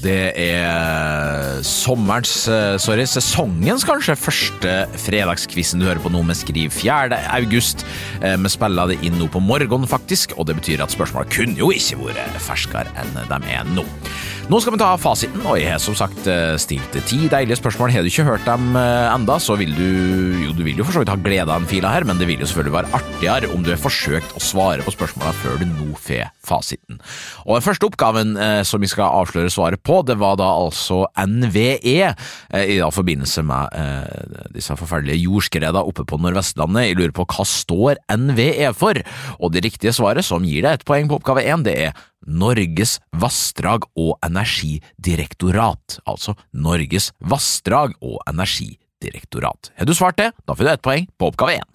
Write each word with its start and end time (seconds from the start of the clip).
det 0.00 0.32
er 0.38 1.60
sommerens, 1.66 2.32
eh, 2.48 2.76
sorry, 2.80 3.04
sesongens 3.08 3.84
kanskje 3.84 4.16
første 4.16 4.74
fredagskvissen 5.02 5.80
du 5.82 5.86
hører 5.88 6.00
på 6.02 6.12
nå 6.12 6.22
med 6.24 6.38
skriv 6.38 6.72
4. 6.72 7.18
august. 7.36 7.84
Eh, 8.22 8.36
Vi 8.40 8.48
spiller 8.48 8.88
det 8.88 9.00
inn 9.04 9.18
nå 9.20 9.28
på 9.28 9.42
morgenen, 9.44 9.86
faktisk, 9.88 10.32
og 10.38 10.46
det 10.46 10.56
betyr 10.56 10.82
at 10.82 10.94
spørsmålet 10.94 11.30
kunne 11.34 11.58
jo 11.58 11.70
ikke 11.74 11.98
vært 12.00 12.40
ferskere 12.40 12.88
enn 12.96 13.12
de 13.28 13.40
er 13.52 13.64
nå. 13.74 13.84
Nå 14.50 14.58
skal 14.58 14.74
vi 14.74 14.80
ta 14.80 14.96
fasiten, 14.98 15.44
og 15.46 15.60
jeg 15.60 15.68
har 15.70 15.78
som 15.78 15.94
sagt 15.94 16.24
eh, 16.26 16.56
stilt 16.58 16.96
ti 17.06 17.28
deilige 17.30 17.60
spørsmål. 17.60 17.92
Har 17.94 18.02
du 18.02 18.08
ikke 18.10 18.24
hørt 18.26 18.48
dem 18.48 18.72
eh, 18.74 19.06
enda, 19.12 19.36
så 19.38 19.54
vil 19.54 19.70
du 19.76 19.84
jo, 20.40 20.50
du 20.58 20.64
vil 20.66 20.80
jo 20.80 20.86
for 20.88 20.96
så 20.96 21.04
vidt 21.04 21.12
ha 21.12 21.14
glede 21.22 21.46
av 21.46 21.62
den 21.62 21.70
fila 21.70 21.92
her, 21.94 22.02
men 22.08 22.18
det 22.18 22.26
vil 22.26 22.42
jo 22.42 22.48
selvfølgelig 22.50 22.74
være 22.74 22.90
artigere 22.98 23.52
om 23.54 23.62
du 23.62 23.70
har 23.70 23.78
forsøkt 23.78 24.34
å 24.34 24.42
svare 24.42 24.82
på 24.82 24.96
spørsmålene 24.96 25.38
før 25.44 25.62
du 25.62 25.68
nå 25.70 25.92
får 26.02 26.34
fasiten. 26.42 26.98
Og 27.46 27.60
Den 27.60 27.66
første 27.68 27.86
oppgaven 27.92 28.34
eh, 28.42 28.64
som 28.66 28.82
vi 28.82 28.90
skal 28.90 29.14
avsløre 29.20 29.54
svaret 29.54 29.84
på, 29.86 30.00
det 30.10 30.18
var 30.18 30.34
da 30.42 30.50
altså 30.50 31.04
NVE, 31.14 32.10
i 32.50 32.80
da 32.82 32.90
forbindelse 32.90 33.46
med 33.46 34.50
disse 34.50 34.74
forferdelige 34.74 35.28
jordskredene 35.28 35.86
oppe 35.86 36.02
på 36.02 36.18
Nordvestlandet. 36.18 36.88
Jeg 36.88 36.98
lurer 36.98 37.14
på 37.14 37.30
hva 37.30 37.46
står 37.46 38.02
NVE 38.18 38.74
for? 38.74 38.98
Og 39.38 39.54
det 39.54 39.68
riktige 39.68 39.94
svaret, 39.94 40.26
som 40.26 40.42
gir 40.42 40.66
deg 40.66 40.80
et 40.80 40.88
poeng 40.88 41.06
på 41.06 41.22
oppgave 41.22 41.46
én, 41.46 41.62
det 41.62 41.78
er 41.86 42.08
Norges 42.30 42.98
vassdrag- 43.12 43.88
og 43.98 44.14
energidirektorat, 44.26 45.98
altså 46.06 46.36
Norges 46.54 47.10
vassdrag- 47.20 47.98
og 48.00 48.20
energidirektorat. 48.30 49.72
Har 49.76 49.86
du 49.86 49.94
svart 49.94 50.16
det, 50.16 50.30
da 50.46 50.54
får 50.54 50.64
du 50.64 50.72
ett 50.72 50.86
poeng 50.86 51.10
på 51.18 51.32
oppgave 51.32 51.58
én. 51.58 51.68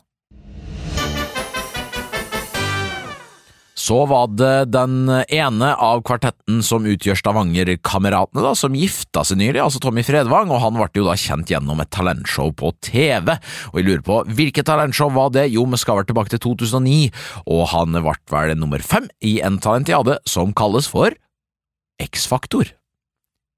Så 3.76 3.98
var 4.08 4.30
det 4.32 4.72
den 4.72 5.10
ene 5.12 5.72
av 5.84 6.00
kvartetten 6.08 6.62
som 6.64 6.86
utgjør 6.88 7.18
Stavanger-kameratene, 7.20 8.54
som 8.56 8.78
gifta 8.80 9.26
seg 9.28 9.42
nylig, 9.42 9.60
altså 9.60 9.82
Tommy 9.84 10.06
Fredvang, 10.08 10.48
og 10.48 10.62
han 10.64 10.78
ble 10.78 10.88
jo 10.96 11.04
da 11.10 11.18
kjent 11.20 11.52
gjennom 11.52 11.84
et 11.84 11.92
talentshow 11.92 12.54
på 12.56 12.72
TV. 12.86 13.36
Og 13.74 13.82
jeg 13.82 13.90
lurer 13.90 14.06
på, 14.08 14.22
hvilket 14.32 14.70
talentshow 14.72 15.12
var 15.18 15.36
det? 15.36 15.50
Jo, 15.52 15.68
vi 15.68 15.82
skal 15.82 16.00
vel 16.00 16.08
tilbake 16.08 16.32
til 16.32 16.44
2009, 16.48 17.12
og 17.52 17.68
han 17.76 18.00
ble 18.00 18.16
vel 18.32 18.56
nummer 18.56 18.80
fem 18.80 19.12
i 19.20 19.38
en 19.44 19.60
talentiade 19.60 20.22
som 20.30 20.56
kalles 20.56 20.88
for 20.92 21.12
X-Faktor. 22.00 22.72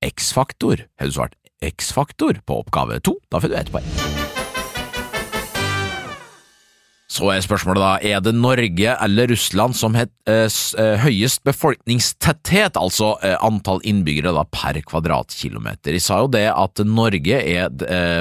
X-Faktor. 0.01 0.87
Har 0.97 1.09
du 1.09 1.13
svart 1.13 1.37
X-Faktor 1.61 2.41
på 2.45 2.63
oppgave 2.63 3.01
to? 3.05 3.19
Da 3.29 3.41
får 3.41 3.53
du 3.53 3.61
ett 3.61 3.73
poeng. 3.73 4.16
Så 7.17 7.31
er 7.33 7.41
spørsmålet 7.41 7.81
da, 7.81 7.91
er 8.05 8.21
det 8.21 8.35
Norge 8.37 8.93
eller 9.01 9.31
Russland 9.31 9.73
som 9.77 9.95
har 9.97 10.05
eh, 10.29 10.45
eh, 10.77 11.01
høyest 11.01 11.41
befolkningstetthet, 11.47 12.77
altså 12.77 13.15
eh, 13.25 13.33
antall 13.41 13.81
innbyggere 13.87 14.35
da 14.35 14.43
per 14.53 14.77
kvadratkilometer? 14.85 15.97
Jeg 15.97 16.05
sa 16.05 16.19
jo 16.21 16.29
det 16.35 16.45
at 16.51 16.83
Norge 16.85 17.39
er 17.41 17.73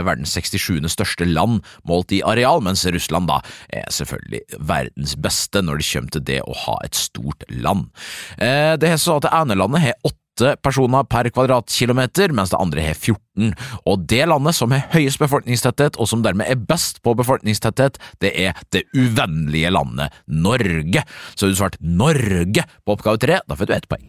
verdens 0.06 0.32
67. 0.38 0.80
største 0.92 1.28
land 1.28 1.60
målt 1.88 2.14
i 2.16 2.22
areal, 2.24 2.64
mens 2.64 2.86
Russland 2.88 3.28
da 3.28 3.42
er 3.68 3.84
selvfølgelig 3.92 4.62
verdens 4.64 5.16
beste 5.20 5.60
når 5.60 5.82
det 5.82 5.90
kommer 5.90 6.16
til 6.16 6.28
det 6.32 6.40
å 6.46 6.56
ha 6.64 6.78
et 6.86 6.96
stort 6.96 7.44
land. 7.52 7.90
Det 8.36 8.88
er 8.88 9.00
så 9.00 9.18
at 9.18 9.26
det 9.26 9.34
ene 9.36 9.58
landet 9.58 9.84
har 9.84 10.00
åtte 10.06 10.25
personer 10.62 11.06
per 11.08 11.30
kvadratkilometer, 11.32 12.34
mens 12.36 12.52
det 12.52 12.60
andre 12.60 12.88
har 12.88 12.98
14. 12.98 13.54
Og 13.86 14.04
det 14.10 14.24
landet 14.28 14.56
som 14.58 14.74
har 14.74 14.88
høyest 14.94 15.20
befolkningstetthet, 15.22 16.00
og 16.00 16.10
som 16.10 16.24
dermed 16.26 16.50
er 16.50 16.60
best 16.60 17.02
på 17.04 17.14
befolkningstetthet, 17.18 18.00
det 18.20 18.34
er 18.48 18.58
det 18.74 18.86
uvennlige 18.96 19.72
landet 19.74 20.14
Norge. 20.26 21.06
Så 21.34 21.46
har 21.46 21.54
du 21.54 21.62
svart 21.62 21.80
Norge 21.80 22.66
på 22.84 22.96
oppgave 22.98 23.22
tre, 23.22 23.40
da 23.46 23.56
får 23.56 23.70
du 23.70 23.76
ett 23.76 23.90
poeng. 23.90 24.06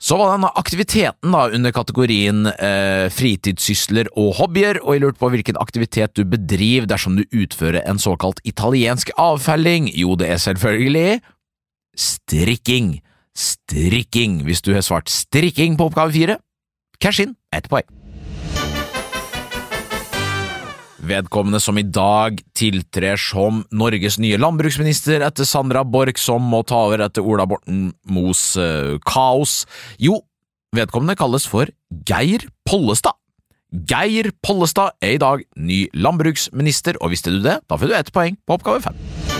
Så 0.00 0.16
var 0.16 0.32
denne 0.32 0.48
aktiviteten 0.56 1.34
da 1.34 1.42
under 1.52 1.74
kategorien 1.76 2.46
eh, 2.48 3.10
fritidssysler 3.12 4.08
og 4.18 4.32
hobbyer, 4.38 4.80
og 4.80 4.96
jeg 4.96 5.02
lurte 5.04 5.20
på 5.20 5.28
hvilken 5.34 5.60
aktivitet 5.60 6.16
du 6.16 6.24
bedriver 6.24 6.88
dersom 6.88 7.18
du 7.18 7.26
utfører 7.36 7.84
en 7.84 8.00
såkalt 8.00 8.40
italiensk 8.48 9.12
avfelling. 9.20 9.90
Jo, 9.92 10.16
det 10.16 10.32
er 10.32 10.40
selvfølgelig 10.40 11.20
strikking. 11.96 12.98
Strikking. 13.36 14.42
Hvis 14.46 14.62
du 14.62 14.74
har 14.74 14.84
svart 14.84 15.10
strikking 15.12 15.78
på 15.78 15.90
oppgave 15.90 16.14
fire, 16.14 16.38
cash 17.00 17.22
in, 17.24 17.36
ett 17.54 17.68
poeng. 17.70 17.86
Vedkommende 21.10 21.60
som 21.62 21.78
i 21.80 21.86
dag 21.86 22.38
tiltrer 22.54 23.18
som 23.18 23.64
Norges 23.74 24.18
nye 24.20 24.38
landbruksminister 24.38 25.24
etter 25.26 25.48
Sandra 25.48 25.82
Borch, 25.82 26.20
som 26.20 26.44
må 26.52 26.62
ta 26.68 26.84
over 26.86 27.02
etter 27.06 27.24
Ola 27.24 27.48
Borten 27.50 27.88
Moes 28.04 28.42
uh, 28.60 28.98
kaos. 29.08 29.64
Jo, 29.98 30.20
vedkommende 30.76 31.18
kalles 31.18 31.48
for 31.50 31.72
Geir 32.06 32.46
Pollestad. 32.68 33.16
Geir 33.70 34.32
Pollestad 34.42 34.98
er 35.02 35.16
i 35.16 35.22
dag 35.22 35.46
ny 35.56 35.84
landbruksminister, 35.94 36.98
og 37.00 37.14
visste 37.14 37.32
du 37.34 37.40
det, 37.42 37.60
da 37.70 37.78
får 37.78 37.90
du 37.90 37.96
ett 37.96 38.14
poeng 38.14 38.38
på 38.46 38.58
oppgave 38.58 38.82
fem. 38.90 39.39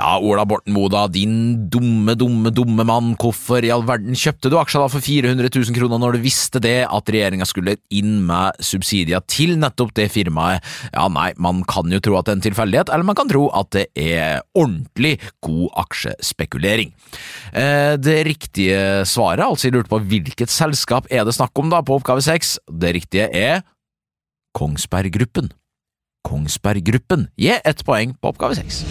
Ja, 0.00 0.14
Ola 0.24 0.46
Borten 0.48 0.72
Moe 0.72 0.88
da, 0.88 1.02
din 1.12 1.66
dumme, 1.68 2.14
dumme, 2.16 2.48
dumme 2.54 2.84
mann, 2.88 3.12
hvorfor 3.20 3.64
i 3.66 3.72
all 3.72 3.84
verden 3.84 4.16
kjøpte 4.16 4.48
du 4.48 4.56
aksjer 4.56 4.80
da 4.80 4.88
for 4.88 5.04
400 5.04 5.50
000 5.52 5.76
kroner 5.76 6.00
når 6.00 6.16
du 6.16 6.24
visste 6.24 6.62
det 6.64 6.86
at 6.86 7.12
regjeringa 7.12 7.44
skulle 7.48 7.76
inn 7.92 8.22
med 8.28 8.56
subsidier 8.64 9.20
til 9.28 9.58
nettopp 9.60 9.92
det 9.98 10.08
firmaet? 10.14 10.64
Ja, 10.94 11.04
nei, 11.12 11.30
man 11.36 11.60
kan 11.68 11.92
jo 11.92 12.00
tro 12.00 12.16
at 12.16 12.28
det 12.28 12.32
er 12.32 12.38
en 12.38 12.46
tilfeldighet, 12.48 12.94
eller 12.94 13.10
man 13.10 13.18
kan 13.18 13.28
tro 13.28 13.44
at 13.60 13.72
det 13.76 13.86
er 13.92 14.40
ordentlig 14.56 15.18
god 15.44 15.68
aksjespekulering. 15.84 16.94
Eh, 17.52 17.94
det 18.00 18.18
riktige 18.30 19.04
svaret, 19.04 19.44
altså 19.44 19.68
jeg 19.68 19.76
lurte 19.76 19.92
på 19.92 20.00
hvilket 20.00 20.52
selskap 20.54 21.10
er 21.12 21.28
det 21.28 21.36
snakk 21.36 21.52
om 21.60 21.68
da 21.72 21.84
på 21.84 22.00
oppgave 22.00 22.24
seks, 22.24 22.56
det 22.72 22.96
riktige 22.96 23.28
er 23.28 23.60
Kongsberg 24.56 25.12
Gruppen. 25.12 25.52
Kongsberg 26.26 26.88
Gruppen 26.88 27.28
gir 27.36 27.60
ett 27.64 27.84
poeng 27.84 28.16
på 28.16 28.32
oppgave 28.32 28.56
seks. 28.58 28.84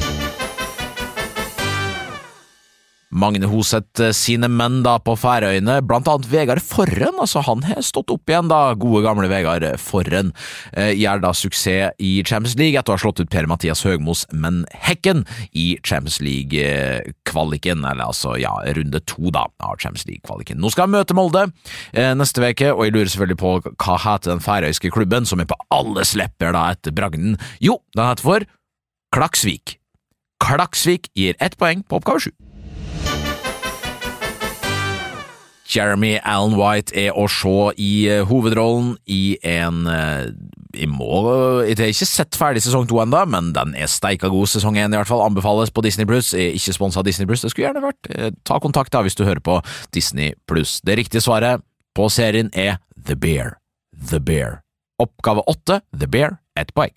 Magne 3.09 3.47
Hoseth 3.49 4.03
eh, 4.03 4.11
sine 4.13 4.47
menn 4.51 4.83
da 4.85 4.97
på 5.01 5.15
Færøyene, 5.17 5.79
blant 5.85 6.07
annet 6.11 6.27
Vegard 6.29 6.61
Forren, 6.61 7.17
altså 7.17 7.41
han 7.47 7.63
har 7.65 7.81
stått 7.85 8.11
opp 8.13 8.29
igjen 8.29 8.51
da, 8.51 8.75
gode 8.77 9.01
gamle 9.05 9.29
Vegard 9.31 9.65
Forren, 9.81 10.29
eh, 10.77 10.91
gjør 10.93 11.23
da 11.23 11.31
suksess 11.33 11.97
i 11.97 12.11
Champions 12.21 12.57
League 12.59 12.77
etter 12.77 12.93
å 12.93 12.97
ha 12.97 13.01
slått 13.01 13.23
ut 13.23 13.31
Per-Mathias 13.33 13.81
Høgmos 13.87 14.27
menn 14.29 14.61
Hekken 14.85 15.23
i 15.57 15.71
Champions 15.81 16.19
League-kvaliken, 16.21 17.81
eller 17.81 18.11
altså 18.11 18.35
ja, 18.39 18.53
runde 18.77 19.01
to 19.09 19.33
da 19.33 19.47
av 19.57 19.79
Champions 19.81 20.05
League-kvaliken. 20.09 20.61
Nå 20.61 20.69
skal 20.73 20.85
han 20.85 20.93
møte 20.99 21.17
Molde 21.17 21.47
eh, 21.91 22.13
neste 22.17 22.43
veke, 22.45 22.71
og 22.75 22.85
jeg 22.85 22.95
lurer 22.95 23.09
selvfølgelig 23.13 23.41
på 23.41 23.55
hva 23.73 23.97
heter 24.05 24.35
den 24.35 24.45
færøyske 24.45 24.93
klubben 24.93 25.25
som 25.29 25.41
er 25.41 25.49
på 25.49 25.57
alles 25.73 26.13
lepper 26.19 26.53
da 26.53 26.67
etter 26.75 26.93
bragden? 26.93 27.39
Jo, 27.63 27.79
den 27.97 28.05
heter 28.05 28.29
for 28.29 28.47
Klaksvik. 29.15 29.79
Klaksvik 30.39 31.09
gir 31.17 31.33
ett 31.41 31.57
poeng 31.59 31.81
på 31.81 31.97
oppgave 31.97 32.27
sju. 32.27 32.31
Jeremy 35.69 36.15
Allen 36.25 36.55
White 36.57 36.95
er 36.97 37.13
å 37.13 37.27
se 37.29 37.51
i 37.77 37.91
eh, 38.09 38.23
hovedrollen 38.25 38.95
i 39.05 39.37
en 39.45 39.83
eh, 39.87 40.31
Jeg 40.73 40.89
må 40.89 41.21
Jeg 41.67 41.77
har 41.77 41.91
ikke 41.93 42.07
sett 42.09 42.37
ferdig 42.37 42.63
sesong 42.65 42.87
to 42.89 42.99
ennå, 43.03 43.21
men 43.29 43.51
den 43.53 43.75
er 43.77 43.89
steika 43.89 44.29
god. 44.29 44.49
Sesong 44.49 44.77
én 44.77 44.93
i 44.93 44.97
hvert 44.97 45.09
fall 45.09 45.23
anbefales 45.25 45.71
på 45.73 45.83
Disney 45.85 46.07
Pluss. 46.09 46.31
Ikke 46.33 46.73
sponsa 46.75 47.03
Disney 47.05 47.29
Pluss, 47.29 47.45
det 47.45 47.53
skulle 47.53 47.69
gjerne 47.69 47.85
vært. 47.85 48.09
Eh, 48.15 48.31
Ta 48.45 48.59
kontakt 48.61 48.93
da 48.93 49.03
hvis 49.05 49.17
du 49.17 49.25
hører 49.27 49.41
på 49.45 49.59
Disney 49.93 50.33
Pluss. 50.49 50.79
Det 50.85 50.97
riktige 50.97 51.21
svaret 51.25 51.61
på 51.97 52.09
serien 52.13 52.49
er 52.53 52.77
The 53.05 53.17
Bear. 53.17 53.57
The 54.09 54.19
Bear. 54.21 54.61
Oppgave 54.99 55.45
åtte, 55.47 55.81
The 55.95 56.09
Bear, 56.11 56.39
ett 56.59 56.73
poeng. 56.75 56.93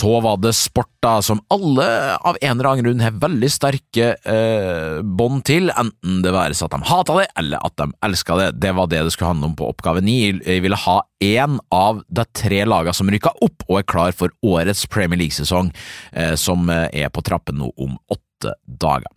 Så 0.00 0.20
var 0.24 0.38
det 0.40 0.52
sport, 0.56 0.88
da, 1.02 1.18
som 1.24 1.42
alle 1.52 1.84
av 2.16 2.36
en 2.40 2.54
eller 2.54 2.68
annen 2.70 2.86
grunn 2.86 3.02
har 3.04 3.18
veldig 3.20 3.50
sterke 3.52 4.14
eh, 4.16 5.00
bånd 5.04 5.42
til, 5.48 5.68
enten 5.76 6.22
det 6.24 6.32
være 6.32 6.56
at 6.56 6.72
de 6.72 6.88
hata 6.88 7.16
det, 7.18 7.26
eller 7.42 7.66
at 7.66 7.76
de 7.80 7.90
elska 8.08 8.38
det. 8.40 8.48
Det 8.62 8.72
var 8.78 8.88
det 8.88 9.02
det 9.04 9.12
skulle 9.12 9.32
handle 9.34 9.50
om 9.50 9.56
på 9.58 9.68
oppgave 9.68 10.00
ni. 10.04 10.16
Jeg 10.32 10.64
ville 10.64 10.78
ha 10.86 10.96
én 11.24 11.58
av 11.74 12.00
de 12.08 12.24
tre 12.32 12.62
lagene 12.68 12.96
som 12.96 13.12
rykka 13.12 13.34
opp 13.44 13.66
og 13.68 13.80
er 13.80 13.88
klar 13.92 14.16
for 14.16 14.32
årets 14.46 14.86
Premier 14.88 15.20
League-sesong, 15.20 15.72
eh, 16.12 16.32
som 16.40 16.70
eh, 16.72 16.86
er 17.04 17.12
på 17.12 17.24
trappen 17.26 17.60
nå 17.60 17.72
om 17.76 17.98
åtte 18.08 18.54
dager. 18.64 19.10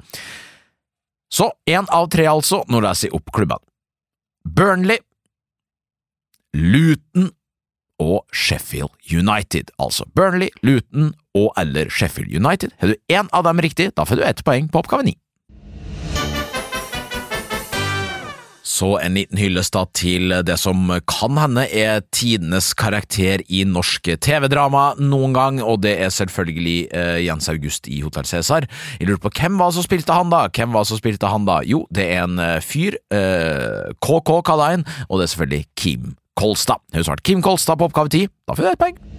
Så 1.33 1.47
én 1.69 1.88
av 1.89 2.09
tre, 2.12 2.27
altså. 2.30 2.62
Nå 2.69 2.83
leser 2.83 3.07
jeg 3.07 3.15
opp 3.18 3.31
klubbene. 3.33 3.63
Burnley, 4.44 5.00
Luton 6.53 7.31
og 8.03 8.23
Sheffield 8.35 8.91
United. 9.09 9.71
Altså 9.79 10.05
Burnley, 10.15 10.51
Luton 10.63 11.13
og 11.35 11.53
eller 11.57 11.89
Sheffield 11.89 12.35
United. 12.35 12.75
Har 12.79 12.94
du 12.94 12.95
én 13.11 13.29
av 13.31 13.47
dem 13.47 13.61
riktig, 13.63 13.91
da 13.95 14.05
får 14.05 14.19
du 14.19 14.25
ett 14.27 14.44
poeng 14.45 14.69
på 14.71 14.83
oppgave 14.83 15.07
ni. 15.07 15.17
Så 18.63 18.94
en 19.04 19.18
liten 19.18 19.39
hyllest 19.42 19.75
da 19.75 19.83
til 19.92 20.31
det 20.48 20.56
som 20.62 20.88
kan 21.10 21.39
hende 21.39 21.65
er 21.68 22.00
tidenes 22.15 22.71
karakter 22.80 23.44
i 23.51 23.65
norsk 23.68 24.07
TV-drama 24.24 24.94
noen 25.04 25.36
gang, 25.36 25.60
og 25.60 25.81
det 25.83 25.98
er 26.00 26.13
selvfølgelig 26.15 26.77
eh, 26.95 27.19
Jens 27.25 27.51
August 27.51 27.92
i 27.92 28.00
Hotell 28.06 28.27
Cæsar. 28.30 28.69
Jeg 29.01 29.10
lurer 29.10 29.19
på 29.25 29.33
hvem 29.36 29.60
var 29.60 29.71
det 29.71 29.81
som 29.81 29.88
spilte 29.88 30.15
han 30.15 30.31
da? 30.31 30.45
Hvem 30.48 30.71
var 30.71 30.88
det 30.88 30.94
som 30.94 31.01
spilte 31.01 31.31
han 31.31 31.48
da? 31.50 31.60
Jo, 31.68 31.83
det 31.92 32.07
er 32.15 32.24
en 32.24 32.39
uh, 32.39 32.60
fyr, 32.63 32.95
eh, 33.12 33.92
KK 34.00 34.38
kaller 34.48 34.77
jeg 34.77 34.86
og 35.09 35.19
det 35.19 35.25
er 35.25 35.33
selvfølgelig 35.33 35.66
Kim 35.75 36.13
Kolstad. 36.39 36.80
Hun 36.95 37.04
svarte 37.04 37.27
Kim 37.27 37.44
Kolstad 37.44 37.77
på 37.77 37.92
oppgave 37.92 38.16
ti. 38.16 38.25
Da 38.48 38.56
får 38.56 38.63
du 38.63 38.71
et 38.71 38.80
poeng. 38.80 39.12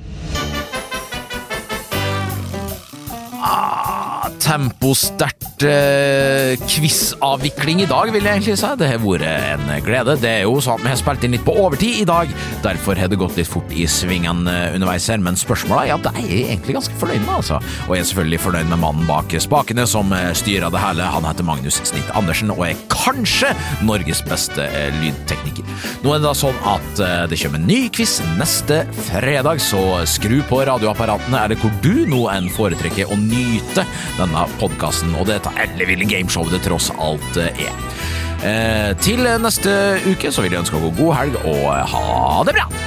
Temposterkt 4.45 5.65
eh, 5.65 6.55
quizavvikling 6.69 7.83
i 7.85 7.89
dag, 7.89 8.13
vil 8.13 8.27
jeg 8.27 8.41
egentlig 8.41 8.59
si. 8.61 8.73
Det 8.79 8.91
har 8.91 9.01
vært 9.01 9.25
en 9.25 9.71
glede. 9.85 10.17
Det 10.21 10.33
er 10.41 10.45
jo 10.45 10.59
sånn 10.63 10.79
at 10.79 10.85
vi 10.85 10.93
har 10.93 11.01
spilt 11.01 11.25
inn 11.25 11.37
litt 11.37 11.47
på 11.47 11.55
overtid 11.65 12.03
i 12.03 12.09
dag, 12.09 12.33
derfor 12.65 12.99
har 13.01 13.09
det 13.11 13.21
gått 13.21 13.39
litt 13.41 13.49
fort 13.49 13.73
i 13.73 13.87
svingene 13.91 14.55
underveis 14.75 15.09
her, 15.11 15.23
men 15.25 15.39
spørsmålet 15.39 15.91
ja, 15.91 15.99
det 16.01 16.13
er 16.13 16.29
jeg 16.29 16.45
egentlig 16.53 16.77
ganske 16.79 16.99
fornøyd 17.01 17.23
med, 17.25 17.33
altså. 17.39 17.61
Og 17.89 17.97
jeg 17.97 18.05
er 18.05 18.11
selvfølgelig 18.11 18.43
fornøyd 18.45 18.71
med 18.73 18.83
mannen 18.83 19.09
bak 19.09 19.33
spakene 19.41 19.87
som 19.89 20.13
eh, 20.17 20.31
styrer 20.37 20.73
det 20.73 20.83
hele. 20.83 21.09
Han 21.15 21.27
heter 21.29 21.47
Magnus 21.47 21.81
Snitt 21.85 22.13
Andersen 22.17 22.53
og 22.55 22.65
er 22.67 22.81
kanskje 22.93 23.53
Norges 23.87 24.23
beste 24.27 24.67
eh, 24.69 24.93
lydtekniker. 25.01 25.67
Nå 26.05 26.13
er 26.13 26.21
det 26.21 26.29
da 26.29 26.35
sånn 26.37 26.61
at 26.69 27.03
eh, 27.05 27.25
det 27.31 27.41
kommer 27.41 27.61
en 27.61 27.69
ny 27.69 27.81
quiz 27.95 28.19
neste 28.39 28.83
fredag, 29.09 29.63
så 29.65 29.83
skru 30.09 30.41
på 30.49 30.61
radioapparatene 30.69 31.45
eller 31.47 31.61
hvor 31.61 31.73
du 31.85 32.05
nå 32.11 32.25
enn 32.33 32.51
foretrekker 32.53 33.13
å 33.13 33.19
nyte 33.21 33.87
denne 34.35 34.59
podkasten 34.59 35.15
og 35.19 35.29
dette 35.31 35.53
elleville 35.63 36.07
gameshowet 36.11 36.57
det 36.57 36.65
tross 36.67 36.91
alt 36.99 37.39
eh, 37.39 37.67
er. 37.69 37.77
Eh, 38.45 38.91
til 39.01 39.23
neste 39.41 39.71
uke 40.11 40.33
så 40.35 40.45
vil 40.45 40.57
jeg 40.57 40.65
ønske 40.65 40.81
dere 40.81 40.97
god 40.99 41.15
helg 41.21 41.39
og 41.45 41.95
ha 41.95 42.43
det 42.49 42.59
bra! 42.59 42.84